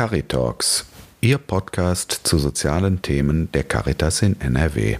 Caritalks, 0.00 0.86
Ihr 1.20 1.36
Podcast 1.36 2.20
zu 2.24 2.38
sozialen 2.38 3.02
Themen 3.02 3.52
der 3.52 3.64
Caritas 3.64 4.22
in 4.22 4.40
NRW. 4.40 4.96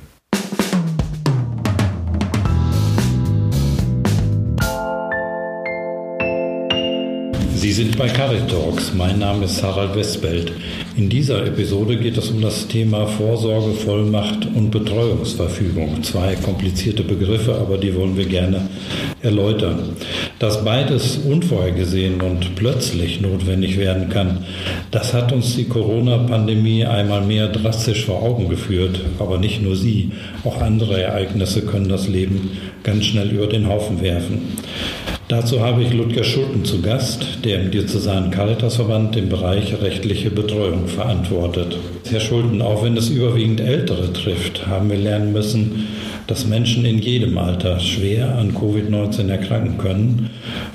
Sie 7.60 7.72
sind 7.72 7.98
bei 7.98 8.08
Caritalks. 8.08 8.94
Mein 8.94 9.18
Name 9.18 9.44
ist 9.44 9.62
Harald 9.62 9.94
Westbeld. 9.94 10.50
In 10.96 11.10
dieser 11.10 11.44
Episode 11.44 11.98
geht 11.98 12.16
es 12.16 12.30
um 12.30 12.40
das 12.40 12.66
Thema 12.68 13.06
Vorsorge, 13.06 13.74
Vollmacht 13.74 14.48
und 14.54 14.70
Betreuungsverfügung. 14.70 16.02
Zwei 16.02 16.36
komplizierte 16.36 17.02
Begriffe, 17.02 17.54
aber 17.56 17.76
die 17.76 17.94
wollen 17.94 18.16
wir 18.16 18.24
gerne 18.24 18.70
erläutern. 19.20 19.90
Dass 20.38 20.64
beides 20.64 21.18
unvorhergesehen 21.18 22.22
und 22.22 22.56
plötzlich 22.56 23.20
notwendig 23.20 23.76
werden 23.76 24.08
kann, 24.08 24.46
das 24.90 25.12
hat 25.12 25.30
uns 25.30 25.54
die 25.54 25.68
Corona-Pandemie 25.68 26.86
einmal 26.86 27.20
mehr 27.26 27.48
drastisch 27.48 28.06
vor 28.06 28.22
Augen 28.22 28.48
geführt. 28.48 29.02
Aber 29.18 29.36
nicht 29.36 29.60
nur 29.60 29.76
sie, 29.76 30.12
auch 30.44 30.62
andere 30.62 31.02
Ereignisse 31.02 31.60
können 31.60 31.90
das 31.90 32.08
Leben 32.08 32.52
ganz 32.84 33.04
schnell 33.04 33.28
über 33.28 33.48
den 33.48 33.68
Haufen 33.68 34.00
werfen. 34.00 34.56
Dazu 35.30 35.60
habe 35.60 35.84
ich 35.84 35.92
Ludger 35.92 36.24
Schulten 36.24 36.64
zu 36.64 36.82
Gast, 36.82 37.24
der 37.44 37.60
im 37.60 37.70
Diözesanen 37.70 38.32
Caritasverband 38.32 39.14
den 39.14 39.28
Bereich 39.28 39.80
rechtliche 39.80 40.28
Betreuung 40.28 40.88
verantwortet. 40.88 41.78
Herr 42.10 42.18
Schulten, 42.18 42.60
auch 42.60 42.82
wenn 42.82 42.96
es 42.96 43.10
überwiegend 43.10 43.60
Ältere 43.60 44.12
trifft, 44.12 44.66
haben 44.66 44.90
wir 44.90 44.98
lernen 44.98 45.32
müssen, 45.32 45.86
dass 46.26 46.48
Menschen 46.48 46.84
in 46.84 46.98
jedem 46.98 47.38
Alter 47.38 47.78
schwer 47.78 48.36
an 48.38 48.56
Covid-19 48.56 49.28
erkranken 49.28 49.78
können 49.78 50.30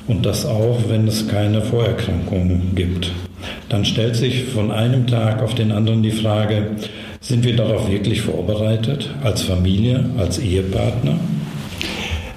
und 0.07 0.25
das 0.25 0.45
auch, 0.45 0.79
wenn 0.87 1.05
es 1.05 1.27
keine 1.27 1.61
Vorerkrankungen 1.61 2.75
gibt. 2.75 3.11
Dann 3.67 3.83
stellt 3.83 4.15
sich 4.15 4.45
von 4.45 4.71
einem 4.71 5.05
Tag 5.05 5.43
auf 5.43 5.53
den 5.53 5.73
anderen 5.73 6.01
die 6.01 6.11
Frage, 6.11 6.77
sind 7.19 7.43
wir 7.43 7.57
darauf 7.57 7.91
wirklich 7.91 8.21
vorbereitet, 8.21 9.09
als 9.21 9.41
Familie, 9.41 10.05
als 10.17 10.39
Ehepartner? 10.39 11.19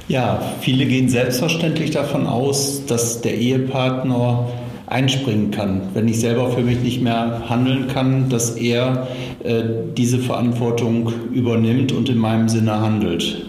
Ja, 0.08 0.40
viele 0.62 0.86
gehen 0.86 1.10
selbstverständlich 1.10 1.90
davon 1.90 2.26
aus, 2.26 2.86
dass 2.86 3.20
der 3.20 3.36
Ehepartner 3.36 4.48
einspringen 4.86 5.50
kann. 5.50 5.82
Wenn 5.92 6.08
ich 6.08 6.18
selber 6.18 6.50
für 6.50 6.62
mich 6.62 6.80
nicht 6.80 7.02
mehr 7.02 7.42
handeln 7.50 7.88
kann, 7.88 8.30
dass 8.30 8.56
er 8.56 9.06
äh, 9.44 9.62
diese 9.96 10.18
Verantwortung 10.18 11.12
übernimmt 11.30 11.92
und 11.92 12.08
in 12.08 12.16
meinem 12.16 12.48
Sinne 12.48 12.80
handelt. 12.80 13.44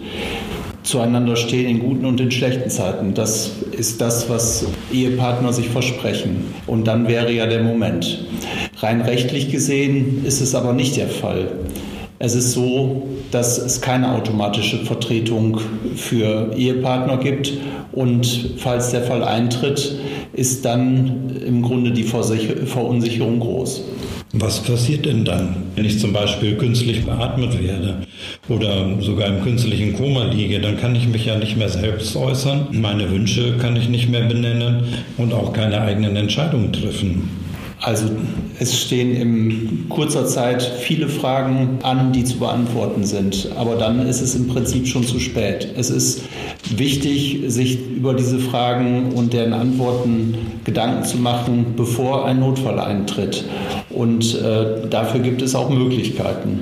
Zueinander 0.82 1.36
stehen 1.36 1.66
in 1.66 1.78
guten 1.78 2.04
und 2.04 2.20
in 2.20 2.30
schlechten 2.30 2.68
Zeiten. 2.68 3.14
Das 3.14 3.52
ist 3.72 4.02
das, 4.02 4.28
was 4.28 4.66
Ehepartner 4.92 5.54
sich 5.54 5.68
versprechen. 5.68 6.52
Und 6.66 6.86
dann 6.86 7.08
wäre 7.08 7.32
ja 7.32 7.46
der 7.46 7.62
Moment. 7.62 8.26
Rein 8.78 9.00
rechtlich 9.00 9.50
gesehen 9.50 10.24
ist 10.26 10.42
es 10.42 10.54
aber 10.54 10.74
nicht 10.74 10.96
der 10.96 11.08
Fall. 11.08 11.48
Es 12.22 12.34
ist 12.34 12.52
so, 12.52 13.02
dass 13.30 13.56
es 13.56 13.80
keine 13.80 14.12
automatische 14.12 14.84
Vertretung 14.84 15.58
für 15.96 16.54
Ehepartner 16.54 17.16
gibt 17.16 17.54
und 17.92 18.56
falls 18.58 18.90
der 18.90 19.04
Fall 19.04 19.24
eintritt, 19.24 19.98
ist 20.34 20.66
dann 20.66 21.40
im 21.46 21.62
Grunde 21.62 21.92
die 21.92 22.02
Verunsicherung 22.02 23.40
groß. 23.40 23.84
Was 24.34 24.60
passiert 24.60 25.06
denn 25.06 25.24
dann, 25.24 25.56
wenn 25.76 25.86
ich 25.86 25.98
zum 25.98 26.12
Beispiel 26.12 26.56
künstlich 26.58 27.06
beatmet 27.06 27.58
werde 27.58 28.02
oder 28.50 29.00
sogar 29.00 29.28
im 29.28 29.42
künstlichen 29.42 29.94
Koma 29.94 30.24
liege? 30.24 30.60
Dann 30.60 30.76
kann 30.76 30.94
ich 30.94 31.08
mich 31.08 31.24
ja 31.24 31.38
nicht 31.38 31.56
mehr 31.56 31.70
selbst 31.70 32.14
äußern, 32.16 32.68
meine 32.72 33.10
Wünsche 33.10 33.56
kann 33.56 33.76
ich 33.76 33.88
nicht 33.88 34.10
mehr 34.10 34.24
benennen 34.24 34.84
und 35.16 35.32
auch 35.32 35.54
keine 35.54 35.80
eigenen 35.80 36.16
Entscheidungen 36.16 36.70
treffen. 36.70 37.30
Also 37.82 38.10
es 38.58 38.78
stehen 38.78 39.14
in 39.14 39.86
kurzer 39.88 40.26
Zeit 40.26 40.62
viele 40.62 41.08
Fragen 41.08 41.78
an, 41.82 42.12
die 42.12 42.24
zu 42.24 42.38
beantworten 42.38 43.04
sind. 43.04 43.48
Aber 43.56 43.76
dann 43.76 44.06
ist 44.06 44.20
es 44.20 44.34
im 44.34 44.48
Prinzip 44.48 44.86
schon 44.86 45.04
zu 45.04 45.18
spät. 45.18 45.68
Es 45.76 45.88
ist 45.88 46.24
wichtig, 46.68 47.40
sich 47.46 47.78
über 47.96 48.12
diese 48.12 48.38
Fragen 48.38 49.12
und 49.14 49.32
deren 49.32 49.54
Antworten 49.54 50.36
Gedanken 50.64 51.04
zu 51.04 51.16
machen, 51.16 51.74
bevor 51.74 52.26
ein 52.26 52.40
Notfall 52.40 52.78
eintritt. 52.78 53.44
Und 53.88 54.34
äh, 54.40 54.86
dafür 54.88 55.20
gibt 55.20 55.40
es 55.40 55.54
auch 55.54 55.70
Möglichkeiten. 55.70 56.60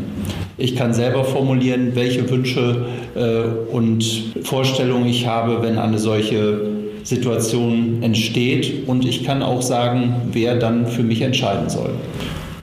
Ich 0.56 0.76
kann 0.76 0.94
selber 0.94 1.24
formulieren, 1.24 1.92
welche 1.94 2.28
Wünsche 2.30 2.86
äh, 3.16 3.72
und 3.72 4.34
Vorstellungen 4.42 5.06
ich 5.06 5.26
habe, 5.26 5.62
wenn 5.62 5.78
eine 5.78 5.98
solche 5.98 6.77
Situation 7.08 8.02
entsteht 8.02 8.86
und 8.86 9.02
ich 9.02 9.24
kann 9.24 9.42
auch 9.42 9.62
sagen, 9.62 10.14
wer 10.32 10.56
dann 10.56 10.86
für 10.86 11.02
mich 11.02 11.22
entscheiden 11.22 11.70
soll. 11.70 11.94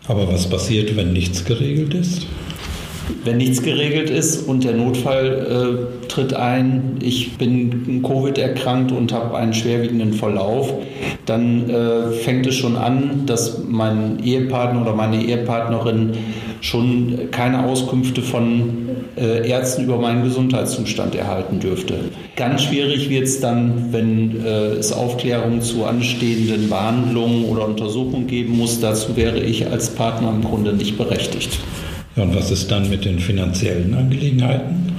Aber 0.08 0.32
was 0.32 0.48
passiert, 0.48 0.96
wenn 0.96 1.14
nichts 1.14 1.46
geregelt 1.46 1.96
ist? 1.96 2.28
Wenn 3.24 3.38
nichts 3.38 3.62
geregelt 3.62 4.10
ist 4.10 4.48
und 4.48 4.64
der 4.64 4.74
Notfall 4.74 5.88
äh, 6.02 6.08
tritt 6.08 6.34
ein, 6.34 6.98
ich 7.02 7.38
bin 7.38 8.02
Covid 8.04 8.38
erkrankt 8.38 8.92
und 8.92 9.12
habe 9.14 9.36
einen 9.38 9.54
schwerwiegenden 9.54 10.14
Verlauf, 10.14 10.74
dann 11.26 11.70
äh, 11.70 12.12
fängt 12.12 12.48
es 12.48 12.56
schon 12.56 12.76
an, 12.76 13.26
dass 13.26 13.64
mein 13.68 14.20
Ehepartner 14.24 14.82
oder 14.82 14.94
meine 14.94 15.24
Ehepartnerin 15.24 16.14
schon 16.62 17.30
keine 17.32 17.66
Auskünfte 17.66 18.22
von 18.22 18.90
äh, 19.18 19.48
Ärzten 19.48 19.84
über 19.84 19.98
meinen 19.98 20.24
Gesundheitszustand 20.24 21.16
erhalten 21.16 21.60
dürfte. 21.60 21.96
Ganz 22.36 22.64
schwierig 22.64 23.10
wird 23.10 23.26
es 23.26 23.40
dann, 23.40 23.90
wenn 23.92 24.44
äh, 24.44 24.74
es 24.74 24.92
Aufklärungen 24.92 25.62
zu 25.62 25.86
anstehenden 25.86 26.70
Behandlungen 26.70 27.46
oder 27.46 27.66
Untersuchungen 27.68 28.28
geben 28.28 28.58
muss. 28.58 28.80
Dazu 28.80 29.16
wäre 29.16 29.40
ich 29.40 29.68
als 29.68 29.90
Partner 29.90 30.30
im 30.30 30.44
Grunde 30.44 30.74
nicht 30.74 30.98
berechtigt. 30.98 31.60
Ja, 32.16 32.24
und 32.24 32.36
was 32.36 32.52
ist 32.52 32.72
dann 32.72 32.90
mit 32.90 33.06
den 33.06 33.20
finanziellen 33.20 33.94
Angelegenheiten? 33.94 34.96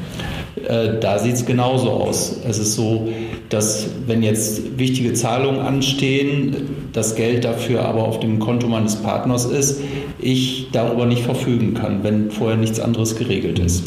Äh, 0.69 0.99
da 1.01 1.19
sieht 1.19 1.35
es 1.35 1.47
genauso 1.47 1.91
aus. 1.91 2.37
Es 2.47 2.59
ist 2.59 2.75
so, 2.75 3.09
dass 3.49 3.89
wenn 4.07 4.23
jetzt 4.23 4.79
wichtige 4.79 5.15
Zahlungen 5.15 5.61
anstehen, 5.61 6.57
das 6.93 7.15
Geld 7.15 7.45
dafür 7.45 7.85
aber 7.85 8.05
auf 8.05 8.21
dem 8.21 8.39
Konto 8.39 8.67
meines 8.67 8.97
Partners 8.97 9.45
ist, 9.45 9.81
ich 10.19 10.69
darüber 10.73 11.07
nicht 11.07 11.23
verfügen 11.23 11.75
kann, 11.75 12.03
wenn 12.03 12.31
vorher 12.31 12.57
nichts 12.57 12.81
anderes 12.81 13.17
geregelt 13.17 13.59
ist. 13.59 13.85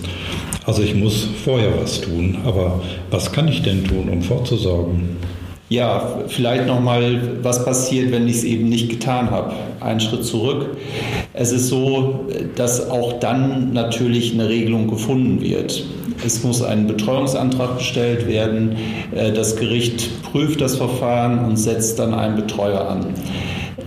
Also 0.65 0.83
ich 0.83 0.95
muss 0.95 1.27
vorher 1.43 1.71
was 1.81 2.01
tun, 2.01 2.37
aber 2.45 2.81
was 3.09 3.31
kann 3.31 3.47
ich 3.47 3.61
denn 3.63 3.83
tun, 3.83 4.09
um 4.09 4.21
vorzusorgen? 4.21 5.17
Ja, 5.69 6.23
vielleicht 6.27 6.65
nochmal, 6.65 7.43
was 7.43 7.63
passiert, 7.63 8.11
wenn 8.11 8.27
ich 8.27 8.37
es 8.37 8.43
eben 8.43 8.69
nicht 8.69 8.89
getan 8.89 9.29
habe. 9.29 9.53
Einen 9.79 9.99
Schritt 9.99 10.25
zurück. 10.25 10.77
Es 11.33 11.51
ist 11.51 11.67
so, 11.67 12.25
dass 12.55 12.89
auch 12.89 13.19
dann 13.19 13.71
natürlich 13.71 14.33
eine 14.33 14.49
Regelung 14.49 14.89
gefunden 14.89 15.41
wird. 15.41 15.85
Es 16.25 16.43
muss 16.43 16.63
ein 16.63 16.87
Betreuungsantrag 16.87 17.77
gestellt 17.77 18.27
werden. 18.27 18.77
Äh, 19.15 19.31
das 19.31 19.55
Gericht 19.55 20.23
prüft 20.23 20.59
das 20.59 20.75
Verfahren 20.75 21.45
und 21.45 21.57
setzt 21.57 21.99
dann 21.99 22.15
einen 22.15 22.35
Betreuer 22.35 22.89
an. 22.89 23.05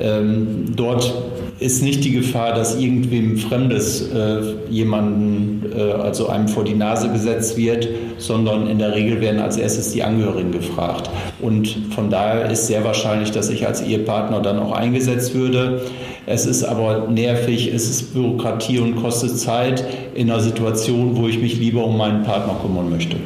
Ähm, 0.01 0.67
dort 0.77 1.13
ist 1.63 1.83
nicht 1.83 2.05
die 2.05 2.13
Gefahr, 2.13 2.55
dass 2.55 2.79
irgendwem 2.79 3.39
Fremdes 3.39 4.11
äh, 4.11 4.41
jemanden, 4.71 5.73
äh, 5.75 5.81
also 5.81 6.29
einem 6.29 6.49
vor 6.49 6.65
die 6.65 6.75
Nase 6.75 7.11
gesetzt 7.11 7.57
wird, 7.57 7.89
sondern 8.19 8.67
in 8.67 8.79
der 8.79 8.95
Regel 8.95 9.21
werden 9.21 9.41
als 9.41 9.57
erstes 9.57 9.93
die 9.93 10.03
Angehörigen 10.03 10.53
gefragt. 10.53 11.09
Und 11.41 11.69
von 11.95 12.11
daher 12.11 12.51
ist 12.51 12.67
sehr 12.67 12.85
wahrscheinlich, 12.85 13.31
dass 13.31 13.49
ich 13.49 13.67
als 13.67 13.83
Ehepartner 13.83 14.41
dann 14.41 14.59
auch 14.59 14.73
eingesetzt 14.73 15.35
würde. 15.35 15.83
Es 16.27 16.47
ist 16.47 16.63
aber 16.65 17.09
nervig, 17.09 17.73
es 17.73 17.89
ist 17.89 18.15
Bürokratie 18.15 18.79
und 18.79 18.97
kostet 18.97 19.39
Zeit 19.39 19.85
in 20.15 20.31
einer 20.31 20.41
Situation, 20.41 21.17
wo 21.17 21.27
ich 21.27 21.41
mich 21.41 21.59
lieber 21.59 21.85
um 21.85 21.97
meinen 21.97 22.23
Partner 22.23 22.57
kümmern 22.63 22.91
möchte. 22.91 23.17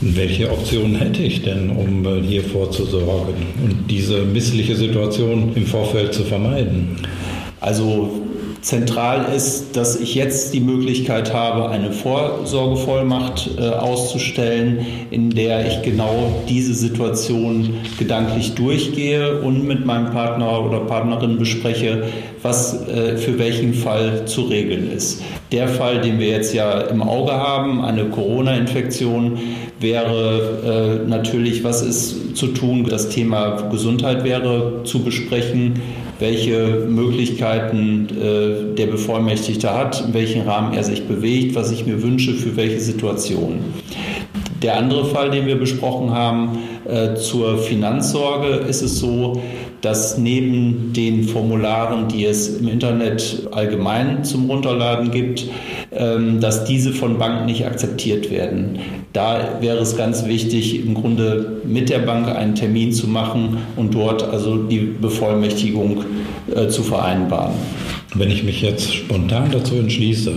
Welche 0.00 0.50
Optionen 0.50 0.96
hätte 0.96 1.22
ich 1.22 1.42
denn, 1.42 1.70
um 1.70 2.04
äh, 2.04 2.20
hier 2.22 2.42
vorzusorgen 2.42 3.34
und 3.64 3.88
diese 3.88 4.22
missliche 4.22 4.74
Situation 4.74 5.52
im 5.54 5.64
Vorfeld 5.64 6.12
zu 6.12 6.24
vermeiden? 6.24 6.96
Also 7.62 8.10
zentral 8.60 9.26
ist, 9.36 9.76
dass 9.76 10.00
ich 10.00 10.16
jetzt 10.16 10.52
die 10.52 10.60
Möglichkeit 10.60 11.32
habe, 11.32 11.68
eine 11.68 11.92
Vorsorgevollmacht 11.92 13.50
äh, 13.56 13.68
auszustellen, 13.68 14.84
in 15.10 15.30
der 15.30 15.66
ich 15.66 15.82
genau 15.82 16.42
diese 16.48 16.74
Situation 16.74 17.74
gedanklich 18.00 18.54
durchgehe 18.54 19.40
und 19.40 19.64
mit 19.64 19.86
meinem 19.86 20.10
Partner 20.10 20.64
oder 20.64 20.80
Partnerin 20.80 21.38
bespreche, 21.38 22.04
was 22.42 22.86
äh, 22.88 23.16
für 23.16 23.38
welchen 23.38 23.74
Fall 23.74 24.26
zu 24.26 24.42
regeln 24.42 24.90
ist. 24.90 25.22
Der 25.52 25.68
Fall, 25.68 26.00
den 26.00 26.18
wir 26.18 26.28
jetzt 26.28 26.52
ja 26.52 26.80
im 26.80 27.02
Auge 27.02 27.32
haben, 27.32 27.84
eine 27.84 28.06
Corona-Infektion, 28.06 29.38
wäre 29.78 31.00
äh, 31.04 31.08
natürlich, 31.08 31.62
was 31.62 31.82
ist 31.82 32.36
zu 32.36 32.48
tun, 32.48 32.86
das 32.88 33.08
Thema 33.08 33.68
Gesundheit 33.70 34.24
wäre 34.24 34.82
zu 34.84 35.04
besprechen 35.04 35.80
welche 36.22 36.86
Möglichkeiten 36.88 38.06
äh, 38.08 38.74
der 38.74 38.86
Bevollmächtigte 38.86 39.74
hat, 39.74 40.02
in 40.06 40.14
welchem 40.14 40.42
Rahmen 40.42 40.72
er 40.72 40.84
sich 40.84 41.06
bewegt, 41.06 41.54
was 41.56 41.70
ich 41.72 41.84
mir 41.84 42.02
wünsche 42.02 42.32
für 42.32 42.56
welche 42.56 42.80
Situation. 42.80 43.58
Der 44.62 44.76
andere 44.76 45.04
Fall, 45.06 45.30
den 45.30 45.46
wir 45.46 45.56
besprochen 45.56 46.12
haben, 46.12 46.60
äh, 46.84 47.16
zur 47.16 47.58
Finanzsorge, 47.58 48.64
ist 48.68 48.82
es 48.82 49.00
so, 49.00 49.42
dass 49.82 50.16
neben 50.16 50.92
den 50.92 51.24
Formularen, 51.24 52.08
die 52.08 52.24
es 52.24 52.48
im 52.48 52.68
Internet 52.68 53.48
allgemein 53.50 54.24
zum 54.24 54.48
Runterladen 54.48 55.10
gibt, 55.10 55.44
ähm, 55.90 56.40
dass 56.40 56.64
diese 56.64 56.92
von 56.92 57.18
Banken 57.18 57.46
nicht 57.46 57.66
akzeptiert 57.66 58.30
werden. 58.30 58.78
Da 59.12 59.58
wäre 59.60 59.78
es 59.78 59.96
ganz 59.96 60.24
wichtig, 60.24 60.86
im 60.86 60.94
Grunde 60.94 61.60
mit 61.64 61.90
der 61.90 61.98
Bank 61.98 62.28
einen 62.28 62.54
Termin 62.54 62.92
zu 62.92 63.08
machen 63.08 63.58
und 63.76 63.94
dort 63.94 64.22
also 64.22 64.56
die 64.56 64.78
Bevollmächtigung 64.78 66.04
äh, 66.54 66.68
zu 66.68 66.82
vereinbaren. 66.82 67.52
Wenn 68.14 68.30
ich 68.30 68.44
mich 68.44 68.62
jetzt 68.62 68.94
spontan 68.94 69.50
dazu 69.50 69.74
entschließe, 69.76 70.32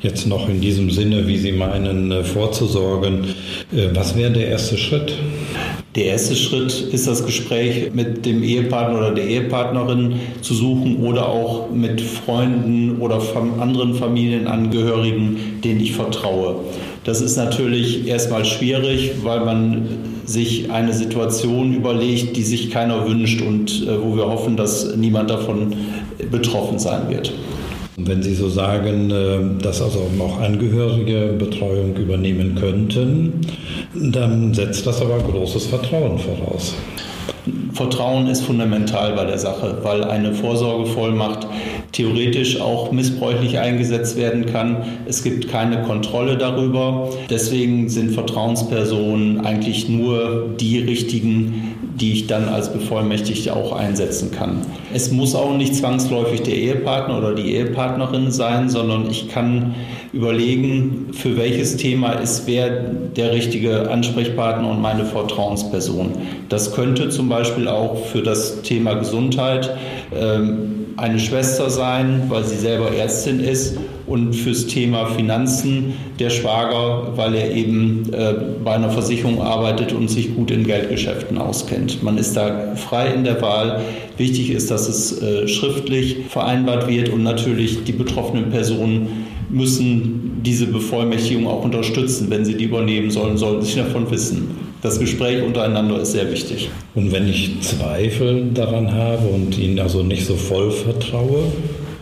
jetzt 0.00 0.26
noch 0.26 0.48
in 0.48 0.60
diesem 0.60 0.90
Sinne, 0.90 1.26
wie 1.26 1.38
Sie 1.38 1.52
meinen, 1.52 2.12
äh, 2.12 2.24
vorzusorgen, 2.24 3.24
äh, 3.72 3.88
was 3.94 4.16
wäre 4.16 4.32
der 4.32 4.48
erste 4.48 4.76
Schritt? 4.76 5.14
Der 5.94 6.06
erste 6.06 6.34
Schritt 6.34 6.72
ist 6.92 7.06
das 7.06 7.24
Gespräch 7.24 7.94
mit 7.94 8.26
dem 8.26 8.42
Ehepartner 8.42 8.98
oder 8.98 9.14
der 9.14 9.28
Ehepartnerin 9.28 10.16
zu 10.40 10.52
suchen 10.52 10.96
oder 11.04 11.28
auch 11.28 11.70
mit 11.70 12.00
Freunden 12.00 12.96
oder 12.98 13.22
anderen 13.60 13.94
Familienangehörigen, 13.94 15.60
denen 15.62 15.78
ich 15.78 15.92
vertraue. 15.92 16.56
Das 17.04 17.20
ist 17.20 17.36
natürlich 17.36 18.08
erstmal 18.08 18.44
schwierig, 18.44 19.12
weil 19.22 19.44
man 19.44 19.86
sich 20.24 20.72
eine 20.72 20.92
Situation 20.92 21.72
überlegt, 21.74 22.36
die 22.36 22.42
sich 22.42 22.70
keiner 22.70 23.06
wünscht 23.06 23.40
und 23.40 23.86
äh, 23.86 24.02
wo 24.02 24.16
wir 24.16 24.26
hoffen, 24.26 24.56
dass 24.56 24.96
niemand 24.96 25.30
davon 25.30 25.74
betroffen 26.30 26.80
sein 26.80 27.08
wird. 27.08 27.32
Wenn 27.96 28.22
Sie 28.24 28.34
so 28.34 28.48
sagen, 28.48 29.10
äh, 29.10 29.62
dass 29.62 29.80
also 29.80 30.06
auch 30.18 30.40
Angehörige 30.40 31.34
Betreuung 31.38 31.96
übernehmen 31.96 32.56
könnten, 32.56 33.40
dann 33.94 34.52
setzt 34.52 34.86
das 34.86 35.00
aber 35.00 35.18
großes 35.18 35.66
Vertrauen 35.66 36.18
voraus. 36.18 36.74
Vertrauen 37.72 38.26
ist 38.26 38.42
fundamental 38.42 39.12
bei 39.12 39.24
der 39.24 39.38
Sache, 39.38 39.78
weil 39.82 40.02
eine 40.02 40.32
Vorsorgevollmacht 40.32 41.46
theoretisch 41.92 42.60
auch 42.60 42.90
missbräuchlich 42.90 43.58
eingesetzt 43.58 44.16
werden 44.16 44.46
kann. 44.46 44.84
Es 45.06 45.22
gibt 45.22 45.48
keine 45.48 45.82
Kontrolle 45.82 46.38
darüber. 46.38 47.10
Deswegen 47.30 47.88
sind 47.88 48.12
Vertrauenspersonen 48.12 49.44
eigentlich 49.44 49.88
nur 49.88 50.54
die 50.58 50.78
richtigen, 50.78 51.73
die 52.00 52.12
ich 52.12 52.26
dann 52.26 52.48
als 52.48 52.72
Bevollmächtigte 52.72 53.54
auch 53.54 53.72
einsetzen 53.72 54.30
kann. 54.30 54.62
Es 54.92 55.10
muss 55.12 55.34
auch 55.34 55.56
nicht 55.56 55.74
zwangsläufig 55.76 56.42
der 56.42 56.54
Ehepartner 56.54 57.18
oder 57.18 57.34
die 57.34 57.54
Ehepartnerin 57.54 58.30
sein, 58.30 58.68
sondern 58.68 59.08
ich 59.08 59.28
kann 59.28 59.74
überlegen, 60.12 61.08
für 61.12 61.36
welches 61.36 61.76
Thema 61.76 62.12
ist 62.12 62.46
wer 62.46 62.70
der 62.70 63.32
richtige 63.32 63.90
Ansprechpartner 63.90 64.70
und 64.70 64.80
meine 64.80 65.04
Vertrauensperson. 65.04 66.12
Das 66.48 66.74
könnte 66.74 67.10
zum 67.10 67.28
Beispiel 67.28 67.68
auch 67.68 68.04
für 68.06 68.22
das 68.22 68.62
Thema 68.62 68.94
Gesundheit 68.94 69.76
ähm, 70.14 70.83
eine 70.96 71.18
Schwester 71.18 71.70
sein, 71.70 72.24
weil 72.28 72.44
sie 72.44 72.56
selber 72.56 72.94
Ärztin 72.94 73.40
ist 73.40 73.76
und 74.06 74.34
fürs 74.34 74.66
Thema 74.66 75.06
Finanzen 75.06 75.94
der 76.18 76.30
Schwager, 76.30 77.16
weil 77.16 77.34
er 77.34 77.52
eben 77.52 78.12
äh, 78.12 78.34
bei 78.62 78.74
einer 78.74 78.90
Versicherung 78.90 79.40
arbeitet 79.40 79.92
und 79.92 80.08
sich 80.08 80.34
gut 80.34 80.50
in 80.50 80.64
Geldgeschäften 80.64 81.38
auskennt. 81.38 82.02
Man 82.02 82.18
ist 82.18 82.36
da 82.36 82.74
frei 82.76 83.12
in 83.12 83.24
der 83.24 83.40
Wahl. 83.40 83.80
Wichtig 84.16 84.50
ist, 84.50 84.70
dass 84.70 84.88
es 84.88 85.20
äh, 85.20 85.48
schriftlich 85.48 86.18
vereinbart 86.28 86.88
wird 86.88 87.08
und 87.08 87.22
natürlich 87.22 87.84
die 87.84 87.92
betroffenen 87.92 88.50
Personen 88.50 89.26
müssen 89.50 90.40
diese 90.44 90.66
Bevollmächtigung 90.66 91.46
auch 91.46 91.64
unterstützen. 91.64 92.28
Wenn 92.30 92.44
sie 92.44 92.54
die 92.54 92.64
übernehmen 92.64 93.10
sollen, 93.10 93.36
sollten 93.36 93.64
sie 93.64 93.76
davon 93.76 94.10
wissen. 94.10 94.73
Das 94.84 95.00
Gespräch 95.00 95.42
untereinander 95.42 96.02
ist 96.02 96.12
sehr 96.12 96.30
wichtig. 96.30 96.68
Und 96.94 97.10
wenn 97.10 97.26
ich 97.26 97.58
Zweifel 97.62 98.50
daran 98.52 98.92
habe 98.92 99.28
und 99.28 99.56
Ihnen 99.56 99.78
also 99.78 100.02
nicht 100.02 100.26
so 100.26 100.36
voll 100.36 100.70
vertraue? 100.70 101.44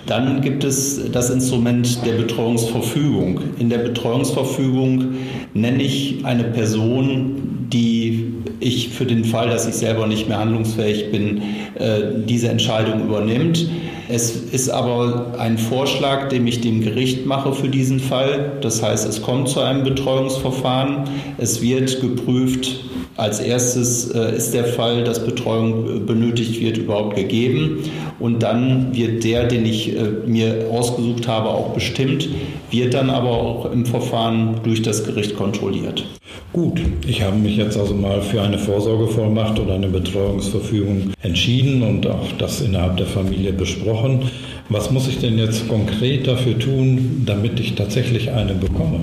Dann 0.07 0.41
gibt 0.41 0.65
es 0.65 1.01
das 1.13 1.31
Instrument 1.31 2.05
der 2.05 2.15
Betreuungsverfügung. 2.15 3.39
In 3.61 3.71
der 3.71 3.79
Betreuungsverfügung 3.79 5.15
nenne 5.55 5.81
ich 5.81 6.25
eine 6.25 6.43
Person, 6.43 7.69
die 7.73 8.35
ich 8.59 8.89
für 8.89 9.07
den 9.07 9.27
Fall, 9.27 9.49
dass 9.49 9.69
ich 9.69 9.75
selber 9.75 10.09
nicht 10.09 10.29
mehr 10.29 10.41
handlungsfähig 10.41 11.13
bin, 11.13 11.41
äh, 11.77 12.01
diese 12.27 12.49
Entscheidung 12.49 13.05
übernimmt. 13.05 13.65
Es 14.09 14.35
ist 14.37 14.69
aber 14.69 15.35
ein 15.39 15.59
Vorschlag, 15.59 16.29
den 16.29 16.47
ich 16.47 16.61
dem 16.61 16.81
Gericht 16.83 17.27
mache 17.27 17.53
für 17.53 17.69
diesen 17.69 18.01
Fall. 18.01 18.59
Das 18.61 18.83
heißt, 18.83 19.09
es 19.09 19.23
kommt 19.23 19.49
zu 19.49 19.61
einem 19.61 19.85
Betreuungsverfahren. 19.85 21.05
Es 21.39 21.63
wird 21.63 22.01
geprüft, 22.01 22.85
als 23.17 23.41
erstes 23.41 24.11
äh, 24.11 24.37
ist 24.37 24.55
der 24.55 24.65
Fall, 24.65 25.05
dass 25.05 25.25
Betreuung 25.25 26.07
benötigt 26.07 26.61
wird, 26.61 26.79
überhaupt 26.79 27.17
gegeben. 27.17 27.85
Und 28.19 28.43
dann 28.43 28.95
wird 28.95 29.25
der, 29.25 29.47
den 29.47 29.67
ich 29.67 29.97
äh, 29.97 30.03
mir 30.27 30.69
ausgesucht 30.71 31.29
habe, 31.29 31.49
auch 31.49 31.75
bestimmt, 31.75 32.29
wird 32.71 32.95
dann 32.95 33.11
aber 33.11 33.31
auch 33.31 33.71
im 33.71 33.85
Verfahren 33.85 34.61
durch 34.63 34.83
das 34.83 35.05
Gericht 35.05 35.37
kontrolliert. 35.37 36.07
Gut, 36.53 36.81
ich 37.07 37.23
habe 37.23 37.37
mich 37.37 37.57
jetzt 37.57 37.79
also 37.79 37.95
mal 37.95 38.21
für 38.21 38.43
eine 38.43 38.59
Vorsorgevollmacht 38.59 39.59
oder 39.59 39.75
eine 39.75 39.89
Betreuungsverfügung 39.89 41.13
entschieden 41.23 41.83
und 41.83 42.07
auch 42.07 42.27
das 42.39 42.61
innerhalb 42.61 42.97
der 42.99 43.07
Familie 43.07 43.53
besprochen. 43.53 44.31
Was 44.69 44.91
muss 44.91 45.09
ich 45.09 45.19
denn 45.19 45.39
jetzt 45.39 45.69
konkret 45.69 46.27
dafür 46.27 46.59
tun, 46.59 47.23
damit 47.27 47.59
ich 47.61 47.75
tatsächlich 47.75 48.31
eine 48.31 48.55
bekomme? 48.55 49.01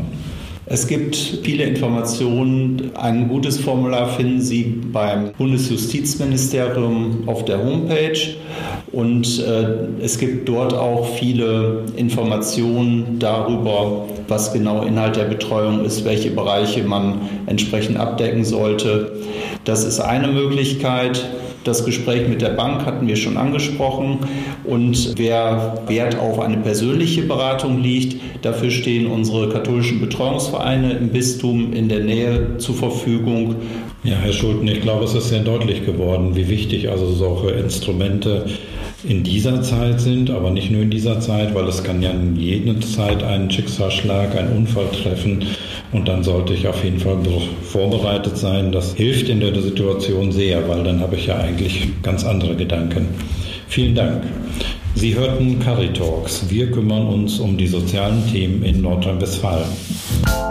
Es 0.72 0.86
gibt 0.86 1.16
viele 1.16 1.64
Informationen. 1.64 2.92
Ein 2.96 3.28
gutes 3.28 3.60
Formular 3.60 4.08
finden 4.08 4.40
Sie 4.40 4.64
beim 4.94 5.32
Bundesjustizministerium 5.36 7.24
auf 7.28 7.44
der 7.46 7.58
Homepage. 7.58 8.36
Und 8.92 9.40
äh, 9.40 10.04
es 10.04 10.20
gibt 10.20 10.48
dort 10.48 10.76
auch 10.76 11.08
viele 11.16 11.86
Informationen 11.96 13.18
darüber, 13.18 14.06
was 14.28 14.54
genau 14.54 14.84
Inhalt 14.84 15.16
der 15.16 15.24
Betreuung 15.24 15.84
ist, 15.84 16.06
welche 16.06 16.30
Bereiche 16.30 16.84
man 16.84 17.16
entsprechend 17.48 17.98
abdecken 17.98 18.46
sollte. 18.46 19.14
Das 19.64 19.84
ist 19.84 20.00
eine 20.00 20.28
Möglichkeit. 20.28 21.26
Das 21.64 21.86
Gespräch 21.86 22.28
mit 22.28 22.42
der 22.42 22.50
Bank 22.50 22.86
hatten 22.86 23.08
wir 23.08 23.16
schon 23.16 23.38
angesprochen. 23.38 24.20
Und 24.64 25.18
wer 25.18 25.84
Wert 25.88 26.18
auf 26.18 26.40
eine 26.40 26.58
persönliche 26.58 27.24
Beratung 27.24 27.82
liegt, 27.82 28.22
dafür 28.44 28.72
stehen 28.72 29.08
unsere 29.08 29.50
katholischen 29.50 30.00
Betreuungsvereine 30.00 30.94
im 30.94 31.10
Bistum 31.10 31.74
in 31.74 31.90
der 31.90 32.00
Nähe 32.00 32.58
zur 32.58 32.76
Verfügung. 32.76 33.56
Ja, 34.04 34.16
Herr 34.16 34.32
Schulten, 34.32 34.68
ich 34.68 34.82
glaube, 34.82 35.04
es 35.04 35.14
ist 35.14 35.30
sehr 35.30 35.44
deutlich 35.44 35.86
geworden, 35.86 36.36
wie 36.36 36.48
wichtig 36.48 36.90
also 36.90 37.12
solche 37.12 37.52
Instrumente 37.52 38.46
in 39.04 39.24
dieser 39.24 39.62
Zeit 39.62 40.00
sind, 40.00 40.30
aber 40.30 40.52
nicht 40.52 40.72
nur 40.72 40.82
in 40.82 40.90
dieser 40.90 41.20
Zeit, 41.20 41.56
weil 41.56 41.68
es 41.68 41.84
kann 41.84 42.02
ja 42.02 42.12
in 42.12 42.36
jeder 42.38 42.80
Zeit 42.82 43.24
einen 43.24 43.50
Schicksalsschlag, 43.50 44.38
einen 44.38 44.58
Unfall 44.58 44.88
treffen 44.92 45.46
und 45.92 46.08
dann 46.08 46.24
sollte 46.24 46.54
ich 46.54 46.68
auf 46.68 46.84
jeden 46.84 47.00
Fall 47.00 47.18
vorbereitet 47.64 48.38
sein. 48.38 48.72
Das 48.72 48.94
hilft 48.94 49.30
in 49.30 49.40
der 49.40 49.60
Situation 49.62 50.32
sehr, 50.32 50.68
weil 50.68 50.84
dann 50.84 51.00
habe 51.00 51.16
ich 51.16 51.28
ja 51.28 51.38
eigentlich 51.38 51.90
ganz 52.04 52.24
andere 52.24 52.56
Gedanken. 52.56 53.08
Vielen 53.68 53.96
Dank. 53.96 54.24
Sie 54.96 55.16
hörten 55.16 55.60
Caritalks. 55.60 56.50
Wir 56.50 56.72
kümmern 56.72 57.08
uns 57.08 57.40
um 57.40 57.58
die 57.58 57.68
sozialen 57.68 58.26
Themen 58.32 58.64
in 58.64 58.82
Nordrhein-Westfalen. 58.82 60.49